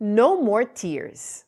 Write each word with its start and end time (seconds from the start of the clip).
no 0.00 0.40
more 0.40 0.64
tears. 0.64 1.44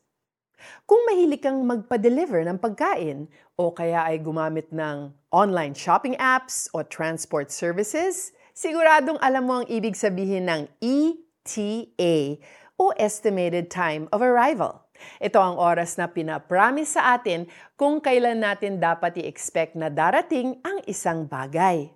Kung 0.85 1.03
mahilig 1.09 1.43
kang 1.43 1.65
magpa-deliver 1.65 2.45
ng 2.47 2.61
pagkain 2.61 3.27
o 3.57 3.73
kaya 3.73 4.07
ay 4.07 4.21
gumamit 4.21 4.69
ng 4.71 5.11
online 5.33 5.73
shopping 5.73 6.15
apps 6.21 6.69
o 6.77 6.85
transport 6.85 7.51
services, 7.51 8.31
siguradong 8.53 9.19
alam 9.25 9.49
mo 9.49 9.55
ang 9.65 9.67
ibig 9.73 9.97
sabihin 9.97 10.47
ng 10.47 10.69
ETA 10.79 12.39
o 12.77 12.93
Estimated 13.01 13.73
Time 13.73 14.07
of 14.13 14.21
Arrival. 14.21 14.85
Ito 15.19 15.41
ang 15.41 15.57
oras 15.59 15.99
na 15.99 16.07
pinapromise 16.07 16.95
sa 16.95 17.19
atin 17.19 17.51
kung 17.75 17.99
kailan 17.99 18.39
natin 18.39 18.79
dapat 18.79 19.19
i-expect 19.19 19.75
na 19.75 19.91
darating 19.91 20.63
ang 20.63 20.79
isang 20.87 21.27
bagay. 21.27 21.91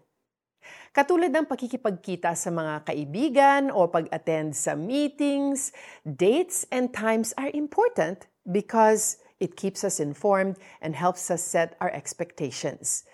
Katulad 0.97 1.29
ng 1.29 1.45
pakikipagkita 1.45 2.33
sa 2.33 2.49
mga 2.49 2.89
kaibigan 2.89 3.69
o 3.69 3.85
pag-attend 3.85 4.57
sa 4.57 4.73
meetings, 4.73 5.69
dates 6.09 6.65
and 6.73 6.89
times 6.89 7.37
are 7.37 7.53
important 7.53 8.25
because 8.49 9.21
it 9.37 9.61
keeps 9.61 9.85
us 9.85 10.01
informed 10.01 10.57
and 10.81 10.97
helps 10.97 11.29
us 11.29 11.45
set 11.45 11.77
our 11.85 11.93
expectations. 11.93 13.05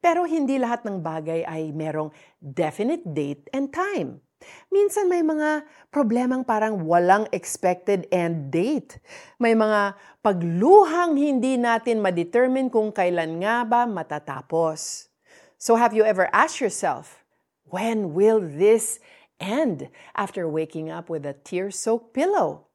Pero 0.00 0.24
hindi 0.24 0.56
lahat 0.56 0.88
ng 0.88 1.04
bagay 1.04 1.44
ay 1.44 1.76
merong 1.76 2.08
definite 2.40 3.04
date 3.04 3.52
and 3.52 3.68
time. 3.68 4.24
Minsan 4.72 5.04
may 5.04 5.20
mga 5.20 5.68
problemang 5.92 6.40
parang 6.40 6.88
walang 6.88 7.28
expected 7.36 8.08
end 8.08 8.48
date. 8.48 8.96
May 9.36 9.52
mga 9.52 9.92
pagluhang 10.24 11.20
hindi 11.20 11.60
natin 11.60 12.00
ma-determine 12.00 12.72
kung 12.72 12.96
kailan 12.96 13.44
nga 13.44 13.60
ba 13.68 13.84
matatapos. 13.84 15.12
So 15.60 15.76
have 15.76 15.92
you 15.92 16.00
ever 16.00 16.32
asked 16.32 16.64
yourself, 16.64 17.25
When 17.66 18.14
will 18.14 18.38
this 18.38 19.00
end 19.42 19.90
after 20.14 20.46
waking 20.46 20.88
up 20.88 21.10
with 21.10 21.26
a 21.26 21.34
tear 21.34 21.70
soaked 21.70 22.14
pillow? 22.14 22.66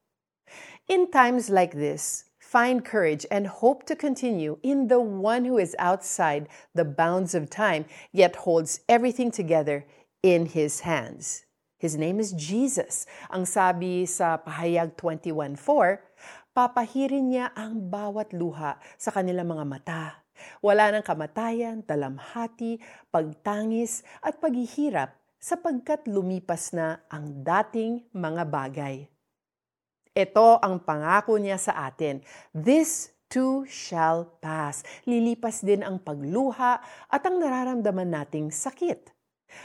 In 0.88 1.10
times 1.10 1.50
like 1.50 1.72
this, 1.72 2.26
find 2.40 2.84
courage 2.84 3.26
and 3.32 3.48
hope 3.48 3.88
to 3.88 3.96
continue 3.96 4.60
in 4.62 4.92
the 4.92 5.00
one 5.00 5.46
who 5.46 5.58
is 5.58 5.80
outside 5.80 6.52
the 6.76 6.84
bounds 6.84 7.32
of 7.32 7.50
time, 7.50 7.86
yet 8.12 8.44
holds 8.44 8.82
everything 8.90 9.32
together 9.32 9.88
in 10.22 10.46
his 10.46 10.82
hands. 10.82 11.48
His 11.80 11.96
name 11.96 12.20
is 12.20 12.36
Jesus. 12.36 13.08
Ang 13.32 13.48
sabi 13.48 14.04
sa 14.04 14.36
Pahayag 14.38 15.00
21.4, 15.00 15.56
papahirin 16.52 17.32
niya 17.32 17.56
ang 17.56 17.88
bawat 17.88 18.36
luha 18.36 18.76
sa 19.00 19.10
kanilang 19.16 19.56
mga 19.56 19.66
mata 19.66 20.21
wala 20.64 20.94
ng 20.94 21.04
kamatayan, 21.06 21.86
dalamhati, 21.86 22.82
pagtangis 23.10 24.06
at 24.22 24.38
paghihirap 24.38 25.14
sapagkat 25.42 26.06
lumipas 26.06 26.70
na 26.72 27.02
ang 27.10 27.42
dating 27.42 28.06
mga 28.14 28.44
bagay. 28.46 28.96
Ito 30.12 30.60
ang 30.60 30.84
pangako 30.84 31.40
niya 31.40 31.56
sa 31.56 31.88
atin. 31.88 32.20
This 32.52 33.16
too 33.32 33.64
shall 33.66 34.28
pass. 34.44 34.84
Lilipas 35.08 35.64
din 35.64 35.88
ang 35.88 36.04
pagluha 36.04 36.84
at 37.08 37.22
ang 37.24 37.40
nararamdaman 37.40 38.12
nating 38.12 38.52
sakit. 38.52 39.08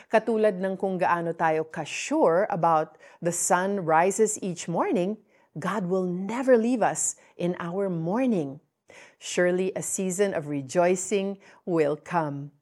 Katulad 0.07 0.59
ng 0.59 0.79
kung 0.79 0.99
gaano 0.99 1.35
tayo 1.35 1.67
ka-sure 1.67 2.47
about 2.47 2.95
the 3.19 3.35
sun 3.35 3.83
rises 3.83 4.39
each 4.39 4.71
morning, 4.71 5.19
God 5.59 5.91
will 5.91 6.07
never 6.07 6.55
leave 6.55 6.83
us 6.83 7.19
in 7.35 7.59
our 7.59 7.91
mourning. 7.91 8.63
Surely 9.17 9.73
a 9.75 9.83
season 9.83 10.35
of 10.35 10.49
rejoicing 10.49 11.39
will 11.65 11.97
come. 11.97 12.53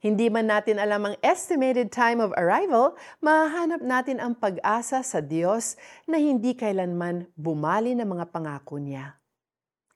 Hindi 0.00 0.28
man 0.28 0.48
natin 0.48 0.76
alam 0.76 1.08
ang 1.08 1.16
estimated 1.24 1.88
time 1.88 2.20
of 2.20 2.36
arrival, 2.36 2.96
mahanap 3.24 3.80
natin 3.80 4.20
ang 4.20 4.36
pag-asa 4.36 5.00
sa 5.00 5.20
Diyos 5.24 5.76
na 6.04 6.20
hindi 6.20 6.52
kailanman 6.52 7.28
bumali 7.36 7.96
ng 7.96 8.08
mga 8.08 8.26
pangako 8.28 8.76
niya. 8.76 9.16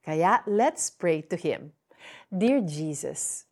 Kaya 0.05 0.45
let's 0.45 0.93
pray 0.93 1.25
to 1.25 1.37
Him. 1.37 1.73
Dear 2.29 2.61
Jesus, 2.61 3.49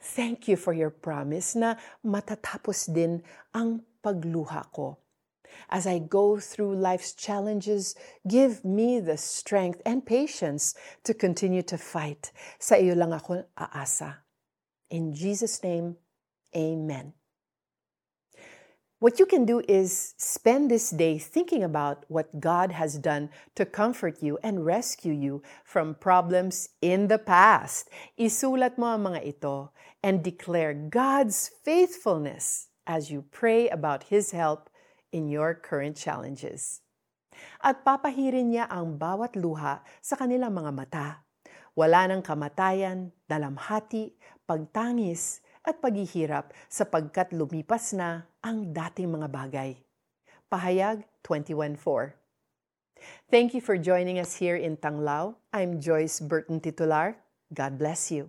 thank 0.00 0.48
you 0.48 0.56
for 0.56 0.72
your 0.72 0.88
promise 0.88 1.52
na 1.52 1.76
matatapos 2.00 2.88
din 2.88 3.20
ang 3.52 3.84
pagluha 4.00 4.64
ko. 4.72 4.96
As 5.68 5.86
I 5.86 5.98
go 5.98 6.38
through 6.38 6.76
life's 6.76 7.14
challenges, 7.14 7.94
give 8.26 8.64
me 8.64 9.00
the 9.00 9.16
strength 9.16 9.80
and 9.84 10.04
patience 10.04 10.74
to 11.04 11.14
continue 11.14 11.62
to 11.62 11.78
fight. 11.78 12.32
Sa 12.58 12.76
iyo 12.76 12.96
lang 12.96 13.12
ako 13.12 13.44
aasa. 13.56 14.22
In 14.90 15.14
Jesus' 15.14 15.62
name, 15.62 15.96
Amen. 16.56 17.14
What 19.00 19.18
you 19.18 19.24
can 19.24 19.46
do 19.46 19.62
is 19.66 20.12
spend 20.18 20.70
this 20.70 20.90
day 20.90 21.16
thinking 21.16 21.62
about 21.62 22.04
what 22.08 22.38
God 22.38 22.70
has 22.72 22.98
done 22.98 23.30
to 23.54 23.64
comfort 23.64 24.22
you 24.22 24.38
and 24.42 24.66
rescue 24.66 25.14
you 25.14 25.42
from 25.64 25.94
problems 25.94 26.68
in 26.82 27.08
the 27.08 27.16
past. 27.16 27.88
Isulat 28.20 28.76
mo 28.76 28.92
ang 28.92 29.08
mga 29.08 29.24
ito 29.24 29.72
and 30.04 30.20
declare 30.20 30.74
God's 30.74 31.48
faithfulness 31.64 32.68
as 32.86 33.08
you 33.08 33.24
pray 33.32 33.72
about 33.72 34.12
His 34.12 34.36
help 34.36 34.68
in 35.10 35.30
your 35.30 35.54
current 35.54 35.94
challenges. 35.98 36.82
At 37.62 37.86
papahirin 37.86 38.52
niya 38.52 38.66
ang 38.68 38.98
bawat 38.98 39.38
luha 39.38 39.84
sa 40.02 40.14
kanilang 40.18 40.56
mga 40.56 40.72
mata. 40.74 41.08
Wala 41.78 42.10
ng 42.10 42.20
kamatayan, 42.20 43.14
dalamhati, 43.30 44.12
pagtangis, 44.44 45.40
at 45.60 45.78
paghihirap 45.78 46.56
sapagkat 46.72 47.36
lumipas 47.36 47.92
na 47.92 48.26
ang 48.40 48.72
dating 48.72 49.12
mga 49.12 49.28
bagay. 49.28 49.70
Pahayag 50.50 51.04
21.4 51.22 52.16
Thank 53.32 53.56
you 53.56 53.62
for 53.64 53.80
joining 53.80 54.20
us 54.20 54.36
here 54.36 54.56
in 54.56 54.76
Tanglao. 54.76 55.36
I'm 55.52 55.80
Joyce 55.80 56.20
Burton 56.20 56.60
Titular. 56.60 57.16
God 57.52 57.78
bless 57.80 58.12
you. 58.12 58.28